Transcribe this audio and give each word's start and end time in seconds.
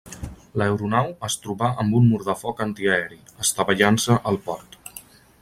L'aeronau 0.59 1.11
es 1.27 1.35
trobà 1.43 1.69
amb 1.83 1.99
un 1.99 2.07
mur 2.13 2.21
de 2.31 2.35
foc 2.41 2.65
antiaeri, 2.67 3.21
estavellant-se 3.47 4.19
al 4.33 4.43
port. 4.49 4.81